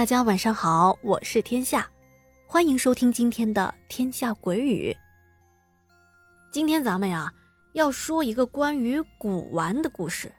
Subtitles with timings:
[0.00, 1.86] 大家晚上好，我是天下，
[2.46, 4.90] 欢迎收听今天的《天下鬼语》。
[6.50, 7.30] 今天咱们呀
[7.74, 10.32] 要说一个关于古玩的故事。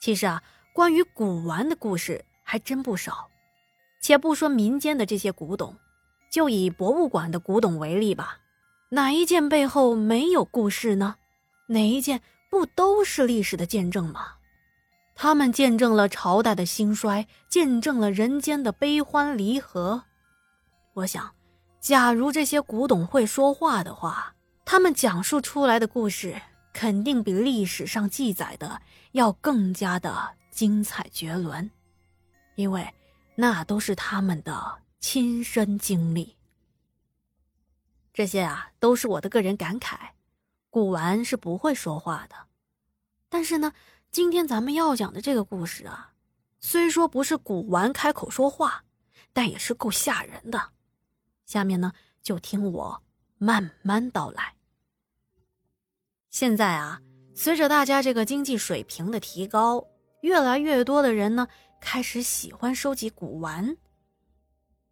[0.00, 0.40] 其实啊，
[0.72, 3.28] 关于古玩的故事还真不少。
[4.00, 5.76] 且不说民间的这些古董，
[6.30, 8.38] 就以博物馆的古董为例吧，
[8.90, 11.16] 哪一件背后没有故事呢？
[11.66, 14.34] 哪一件不都是历史的见证吗？
[15.22, 20.04] 他们见证了朝代的兴衰，见证了人间的悲欢离合。
[20.94, 21.34] 我想，
[21.78, 26.40] 假如这些古董会说话的话，他们讲述出来的故事
[26.72, 28.80] 肯定比历史上记载的
[29.12, 31.70] 要更加的精彩绝伦，
[32.54, 32.88] 因为
[33.34, 36.34] 那都是他们的亲身经历。
[38.14, 39.96] 这些啊，都是我的个人感慨。
[40.70, 42.34] 古玩是不会说话的，
[43.28, 43.74] 但是呢。
[44.12, 46.12] 今天咱们要讲的这个故事啊，
[46.58, 48.82] 虽说不是古玩开口说话，
[49.32, 50.60] 但也是够吓人的。
[51.46, 53.02] 下面呢，就听我
[53.38, 54.56] 慢慢道来。
[56.28, 57.00] 现在啊，
[57.36, 59.86] 随着大家这个经济水平的提高，
[60.22, 61.46] 越来越多的人呢
[61.80, 63.76] 开始喜欢收集古玩。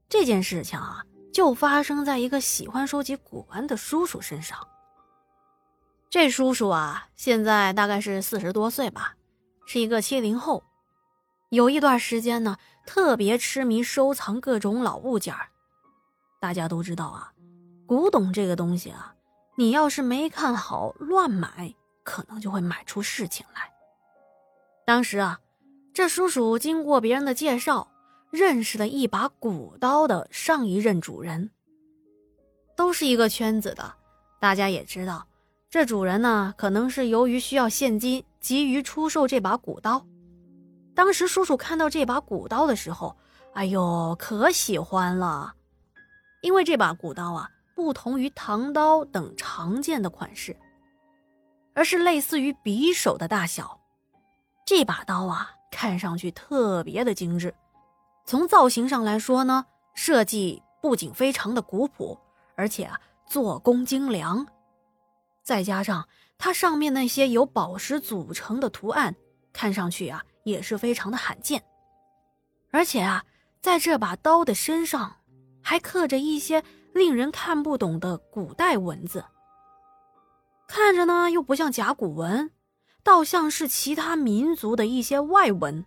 [0.09, 1.03] 这件事情啊，
[1.33, 4.68] 就发生在一个喜欢收集古玩的叔叔身上。
[6.11, 9.15] 这叔叔啊，现在大概是四十多岁吧，
[9.67, 10.65] 是一个七零后。
[11.51, 12.57] 有一段时间呢，
[12.87, 15.35] 特别痴迷收藏各种老物件。
[16.41, 17.33] 大家都知道啊，
[17.87, 19.15] 古董这个东西啊，
[19.57, 23.71] 你要是没看好乱买，可能就会买出事情来。
[24.87, 25.39] 当时啊，
[25.93, 27.91] 这叔叔经过别人的介绍，
[28.31, 31.51] 认识了一把古刀的上一任主人，
[32.75, 33.95] 都是一个圈子的，
[34.41, 35.28] 大家也知道。
[35.71, 40.07] 这主人呢，可能是由于需要现金，急于出售这把古刀。
[40.95, 43.15] 当时叔叔看到这把古刀的时候，
[43.53, 45.53] 哎呦，可喜欢了，
[46.41, 50.57] 因为这把古刀啊，不同于唐刀等常见的款式，
[51.75, 53.79] 而是类似于匕首的大小。
[54.65, 57.55] 这把刀啊，看上去特别的精致。
[58.25, 62.19] 从造型上来说呢，设计不仅非常的古朴，
[62.57, 64.47] 而且啊，做工精良。
[65.49, 69.17] 再加上它上面那些由宝石组成的图案，
[69.51, 71.65] 看上去啊也是非常的罕见。
[72.71, 73.25] 而且啊，
[73.63, 75.17] 在这把刀的身上
[75.63, 79.25] 还刻着一些令人看不懂的古代文字，
[80.69, 82.51] 看着呢又不像甲骨文，
[83.03, 85.87] 倒像是其他民族的一些外文。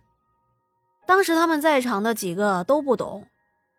[1.06, 3.28] 当时他们在场的几个都不懂，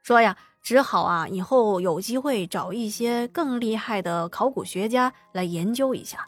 [0.02, 0.38] 说呀。
[0.64, 6.26] 只好啊，以后有机会找一些更厉害的考古学家来研究一下。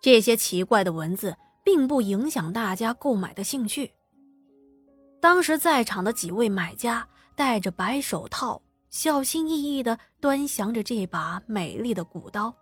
[0.00, 3.92] 这些奇怪的文字并不影响大家购买的兴趣。
[5.20, 7.06] 当时在场的几位买家
[7.36, 12.52] 戴着白手套，小心翼翼地端详着这把美丽的古刀，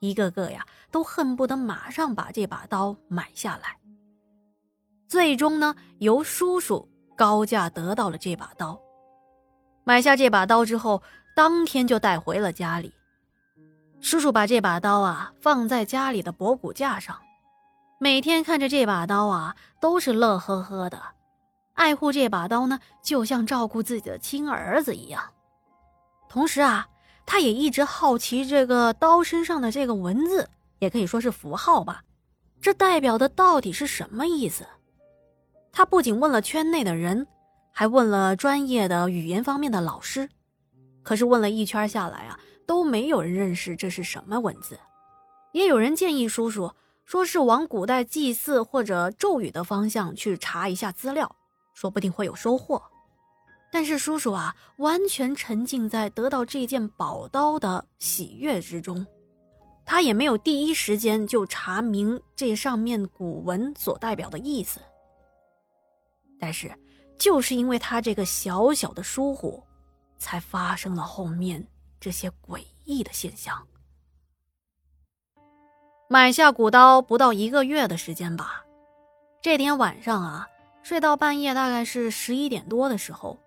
[0.00, 3.78] 一个个呀都恨不得马上把这把刀买下来。
[5.06, 8.76] 最终呢，由叔叔高价得到了这把刀。
[9.88, 11.00] 买下这把刀之后，
[11.36, 12.92] 当天就带回了家里。
[14.00, 17.16] 叔叔把这把刀啊放在家里的博古架上，
[18.00, 21.00] 每天看着这把刀啊都是乐呵呵的，
[21.74, 25.22] 爱护这把刀呢就像照顾自己的亲儿子一样。
[26.28, 26.88] 同时啊，
[27.24, 32.02] 他也一直好奇这个刀身上的这个文字，也可以说是符号吧，
[32.60, 34.66] 这代表的到底是什么意思？
[35.70, 37.24] 他不仅问了圈内的人。
[37.78, 40.30] 还问了专业的语言方面的老师，
[41.02, 44.80] 可是问了一圈下来啊，都没有人认识这是什么文字。
[45.52, 46.72] 也有人建议叔叔，
[47.04, 51.30] 说是往古代祭祀或者咒语的方向去查一下资料，
[51.74, 52.82] 说不定会有收获。
[53.70, 59.06] 但是叔叔啊，完全沉浸在得到这件宝刀的喜悦之中，
[59.84, 64.80] 他也没有第一时间就查明这上面古文所代表的意思。
[66.40, 66.74] 但是。
[67.18, 69.62] 就是因为他这个小小的疏忽，
[70.18, 71.66] 才发生了后面
[71.98, 73.66] 这些诡异的现象。
[76.08, 78.64] 买下古刀不到一个月的时间吧，
[79.40, 80.48] 这天晚上啊，
[80.82, 83.38] 睡到半夜，大概是十一点多的时候，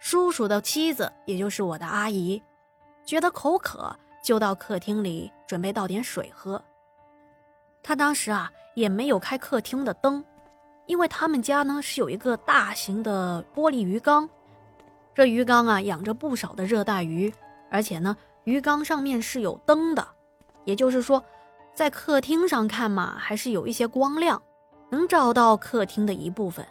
[0.00, 2.42] 叔叔的妻子，也就是我的阿姨，
[3.04, 6.60] 觉得口渴，就到客厅里准备倒点水喝。
[7.84, 10.24] 他当时啊，也没有开客厅的灯。
[10.86, 14.28] 因为他们家呢是有一个大型的玻璃鱼缸，
[15.14, 17.32] 这鱼缸啊养着不少的热带鱼，
[17.70, 20.06] 而且呢鱼缸上面是有灯的，
[20.64, 21.22] 也就是说，
[21.72, 24.42] 在客厅上看嘛，还是有一些光亮，
[24.90, 26.66] 能照到客厅的一部分。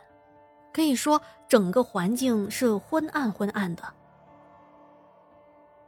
[0.74, 3.84] 可以说整个环境是昏暗昏暗的。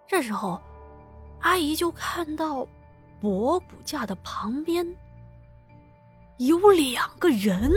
[0.08, 0.62] 这时候，
[1.40, 2.68] 阿姨就看到
[3.22, 4.86] 博古架的旁边
[6.38, 7.72] 有两个人。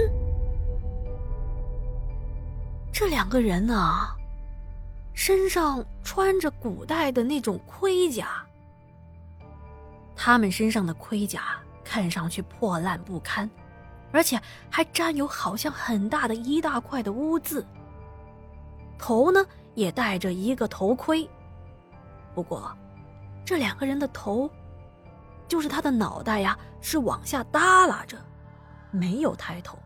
[2.99, 4.17] 这两个人啊，
[5.13, 8.43] 身上穿着古代的那种盔甲，
[10.17, 13.51] 他们身上的盔甲看上去破烂不堪。
[14.13, 14.41] 而且
[14.71, 17.63] 还沾有好像很大的一大块的污渍。
[18.97, 19.45] 头呢
[19.75, 21.29] 也戴着一个头盔，
[22.35, 22.75] 不过
[23.45, 24.51] 这两个人的头，
[25.47, 28.17] 就是他的脑袋呀，是往下耷拉着，
[28.91, 29.79] 没有抬头。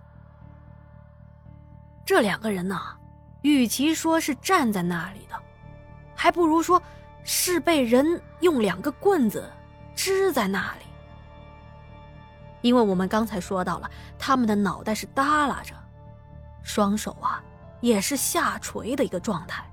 [2.06, 2.80] 这两个人呢，
[3.42, 5.34] 与其说是站在那里的，
[6.14, 6.82] 还不如说
[7.24, 9.50] 是被人用两个棍子
[9.94, 10.86] 支在那里。
[12.60, 15.74] 因为我们刚才说到了，他们的脑袋是耷拉着，
[16.62, 17.42] 双手啊
[17.80, 19.64] 也是下垂的一个状态。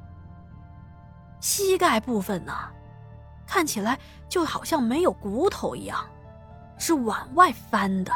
[1.42, 2.54] 膝盖部分呢，
[3.46, 4.00] 看起来
[4.30, 6.06] 就好像没有骨头一样，
[6.78, 8.14] 是往外翻的。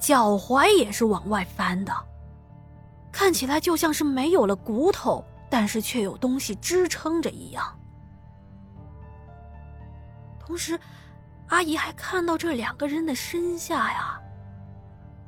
[0.00, 1.92] 脚踝也是往外翻的，
[3.18, 7.76] 看起来就像是没有了骨头，但是却有东西支撑着一样。
[10.38, 10.78] 同时。
[11.48, 14.20] 阿姨还看到这两个人的身下呀，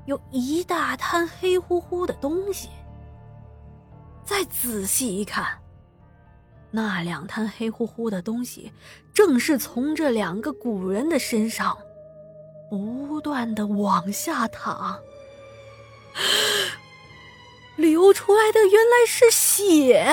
[0.05, 2.69] 有一大滩黑乎乎的东西。
[4.23, 5.59] 再仔细一看，
[6.71, 8.71] 那两滩黑乎乎的东西，
[9.15, 11.75] 正是从这两个古人的身上
[12.69, 15.01] 不断的往下淌，
[17.81, 20.07] 流出来的原来是血。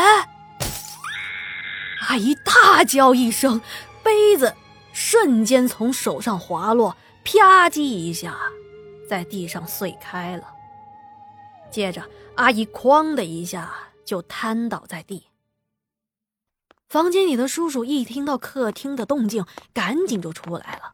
[2.08, 3.62] 阿姨大叫一声，
[4.04, 4.56] 杯子。
[4.94, 8.36] 瞬间从手上滑落，啪叽一下，
[9.08, 10.48] 在地上碎开了。
[11.70, 12.04] 接着，
[12.36, 13.72] 阿姨哐的一下
[14.04, 15.28] 就瘫倒在地。
[16.90, 20.94] 房间里的叔叔一听到客厅的动静，赶紧就出来了。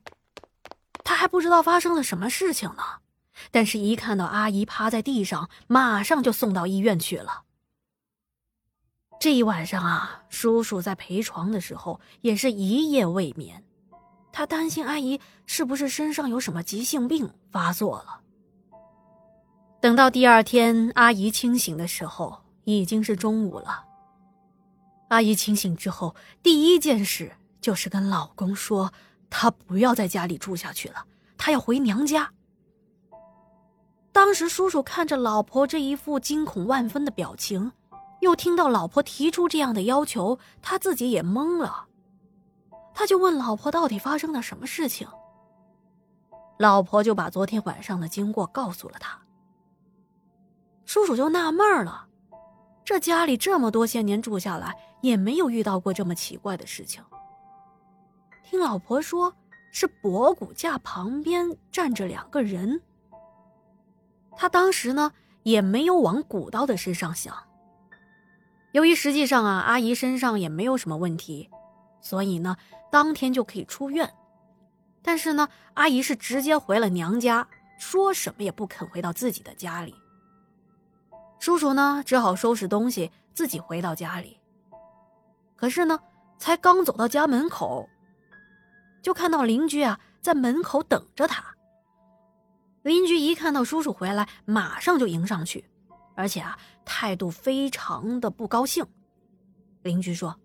[1.05, 2.83] 他还不知道发生了什么事情呢，
[3.51, 7.43] 但是一看到阿姨趴在地上，马上就送到医院去了。
[9.19, 13.63] 这一晚上啊，叔叔在陪床的时候也是一夜未眠。
[14.31, 18.19] 他担心阿姨是不是身上有什么急性病发作了。
[19.79, 23.85] 等到第二天阿姨清醒的时候，已经是中午了。
[25.09, 27.31] 阿姨清醒之后，第一件事
[27.61, 28.91] 就是跟老公说，
[29.29, 31.05] 她不要在家里住下去了，
[31.37, 32.31] 她要回娘家。
[34.13, 37.71] 当时叔叔看着老婆这一副惊恐万分的表情，
[38.21, 41.87] 又听到老婆提出这样的要求，他自己也懵了。
[42.93, 45.07] 他就问老婆到底发生了什么事情。
[46.59, 49.19] 老婆就把昨天晚上的经过告诉了他。
[50.85, 52.05] 叔叔就纳闷了，
[52.85, 57.03] 这家里这么多些年住下来，也没有遇到过这么奇怪的事情。
[58.43, 59.33] 听老婆说，
[59.71, 62.79] 是博古架旁边站着两个人。
[64.35, 65.11] 他当时呢，
[65.43, 67.35] 也没有往古刀的身上想。
[68.71, 71.49] 由于实际上啊，阿姨身上也没有什么问题。
[72.01, 72.57] 所以呢，
[72.91, 74.13] 当天就可以出院，
[75.01, 77.47] 但是呢，阿姨是直接回了娘家，
[77.79, 79.95] 说什么也不肯回到自己的家里。
[81.39, 84.37] 叔叔呢，只好收拾东西自己回到家里。
[85.55, 85.97] 可是呢，
[86.37, 87.87] 才刚走到家门口，
[89.01, 91.52] 就看到邻居啊在门口等着他。
[92.83, 95.65] 邻居一看到叔叔回来，马上就迎上去，
[96.15, 98.85] 而且啊态度非常的不高兴。
[99.81, 100.35] 邻居说：“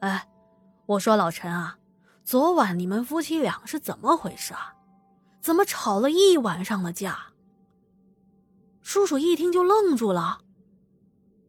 [0.00, 0.26] 哎。”
[0.84, 1.78] 我说老陈啊，
[2.24, 4.74] 昨晚你们夫妻俩是怎么回事啊？
[5.40, 7.28] 怎么吵了一晚上的架？
[8.82, 10.40] 叔叔一听就愣住了，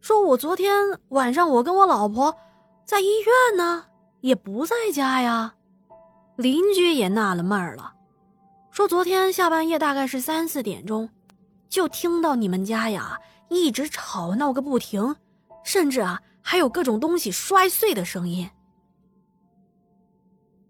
[0.01, 2.37] 说：“我昨天晚上我跟我老婆
[2.85, 3.87] 在医院呢，
[4.21, 5.55] 也不在家呀。”
[6.37, 7.95] 邻居也纳了闷了，
[8.73, 11.07] 说：“昨天下半夜大概是三四点钟，
[11.69, 15.15] 就听到你们家呀一直吵闹个不停，
[15.63, 18.49] 甚至啊还有各种东西摔碎的声音。”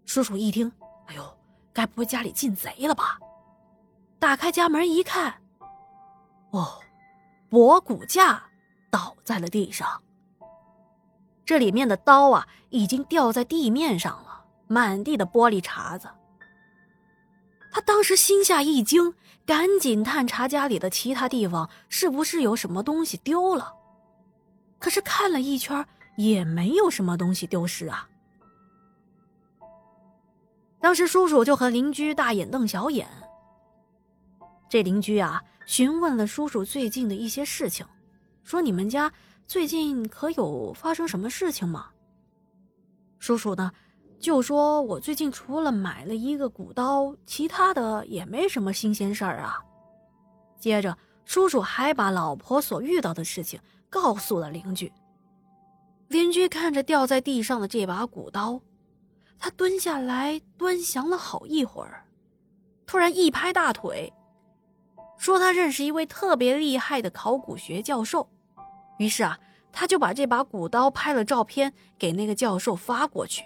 [0.04, 0.70] 叔叔一听，
[1.06, 1.38] 哎呦，
[1.72, 3.18] 该不会家里进贼了吧？
[4.18, 5.40] 打开家门一看，
[6.50, 6.78] 哦，
[7.48, 8.44] 博古架
[8.90, 10.02] 倒在了地上。
[11.46, 16.06] 这里面的刀啊，已经掉在地面上了，满地的玻璃碴子。
[17.74, 19.12] 他当时心下一惊，
[19.44, 23.74] 赶紧探查家里的其他地方，是不是有什么东西丢了？
[24.78, 25.84] 可是看了一圈，
[26.16, 28.08] 也没有什么东西丢失啊。
[30.78, 33.08] 当时叔叔就和邻居大眼瞪小眼。
[34.68, 37.84] 这邻居啊，询问了叔叔最近的一些事情，
[38.44, 39.12] 说你们家
[39.48, 41.88] 最近可有发生什么事情吗？
[43.18, 43.72] 叔叔呢，
[44.24, 49.62] 就说我最近除了买了一个古刀，其他的也没什么新鲜事儿啊。
[50.58, 54.90] 接着，叔叔还把老婆所遇到的事情告诉了邻居。
[56.08, 58.58] 邻居看着掉在地上的这把古刀，
[59.38, 62.06] 他蹲下来端详了好一会儿，
[62.86, 64.10] 突然一拍大腿，
[65.18, 68.26] 说他认识一位特别厉害的考古学教授。
[68.96, 69.38] 于是啊，
[69.70, 73.44] 他就把这把古刀拍了照片给那个教授发过去。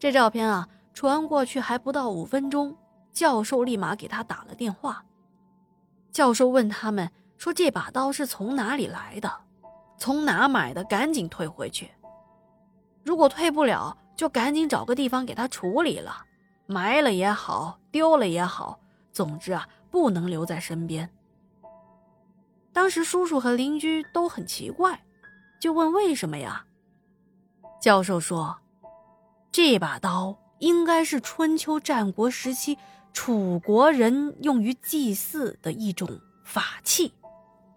[0.00, 2.74] 这照片啊传过去还不到五分钟，
[3.12, 5.04] 教授立马给他打了电话。
[6.10, 9.30] 教授问他们说：“这把刀是从哪里来的？
[9.98, 10.82] 从哪买的？
[10.84, 11.90] 赶紧退回去。
[13.04, 16.24] 如果退不了，就赶紧找个地方给他处理了，
[16.66, 18.80] 埋了也好，丢了也好，
[19.12, 21.10] 总之啊，不能留在身边。”
[22.72, 24.98] 当时叔叔和邻居都很奇怪，
[25.60, 26.64] 就问为什么呀？
[27.82, 28.56] 教授说
[29.52, 32.78] ：“这把刀应该是春秋战国时期
[33.12, 37.12] 楚国人用于祭祀的一种法器。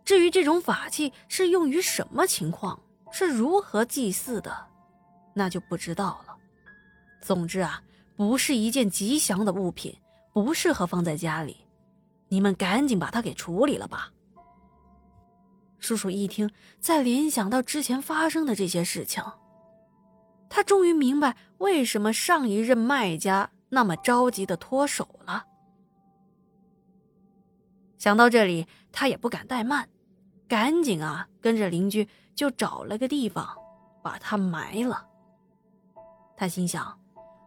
[0.06, 2.80] 至于这种法器是用于什么情况，
[3.12, 4.68] 是如何祭祀的，
[5.34, 6.36] 那就不知道了。
[7.22, 7.82] 总之啊，
[8.16, 9.98] 不是一件吉祥的物品，
[10.34, 11.58] 不适合放在家里。
[12.28, 14.12] 你们赶紧把它给处理了吧。”
[15.80, 19.24] 叔叔一听，再联想到之前发生的这些事情，
[20.50, 25.46] 他终于明白为什么上一任卖家那么着急的脱手了。
[27.98, 29.88] 想到这里，他也不敢怠慢，
[30.46, 32.06] 赶紧啊跟着邻居
[32.36, 33.48] 就找了个地方
[34.02, 35.08] 把它埋了。
[36.36, 37.00] 他心想，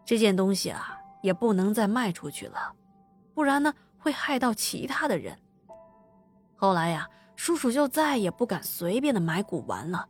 [0.07, 2.75] 这件东西啊也不能再卖出去了，
[3.35, 5.39] 不然呢会害到其他的人。
[6.57, 7.07] 后来呀。
[7.39, 10.09] 叔叔就再也不敢随便的买古玩了，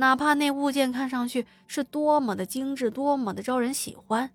[0.00, 4.30] 哪怕那物件看上去是多么的精致，多么的招人喜欢，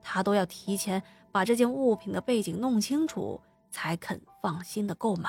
[0.00, 3.38] 他都要提前把这件物品的背景弄清楚，
[3.70, 5.28] 才肯放心的购买。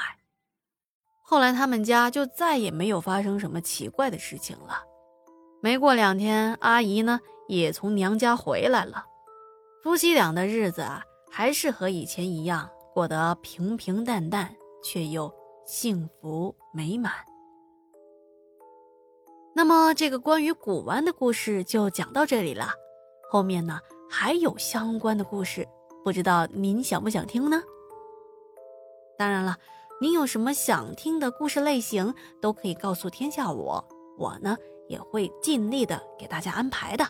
[1.21, 4.81] 后来他们家就再也没有发生什么奇怪的事情了。
[5.61, 9.03] 没过两天，阿姨呢也从娘家回来了，
[9.83, 15.29] 夫妻俩的日子啊还是和以前一样，过得平平淡淡，却又。
[15.65, 17.11] 幸福美满。
[19.57, 22.73] 那么，这个关于古玩的故事就讲到这里了。
[23.31, 25.65] 后面呢还有相关的故事，
[26.03, 27.63] 不知道您想不想听呢？
[29.17, 29.55] 当然了，
[30.01, 33.81] 您有什么想听的故事类型，都可以告诉天下我，
[34.17, 34.57] 我呢
[34.89, 37.05] 也会尽力的给大家安排的。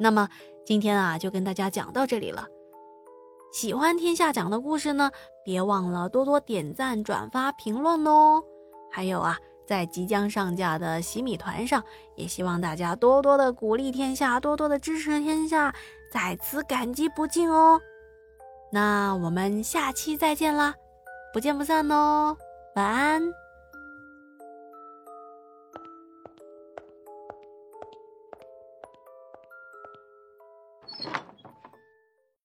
[0.00, 0.28] 那么
[0.66, 2.48] 今天啊，就跟大家讲到这里了。
[3.52, 5.12] 喜欢天下讲的故事呢，
[5.44, 8.42] 别忘了多多点赞、转发、评论哦。
[8.90, 11.84] 还有啊，在即将上架的洗米团上，
[12.16, 15.74] 也希望大家多多的鼓励天下，多多的支持天下，
[16.10, 17.78] 在此感激不尽哦。
[18.72, 20.74] 那我们下期再见啦，
[21.34, 22.34] 不见不散哦，
[22.76, 23.47] 晚安。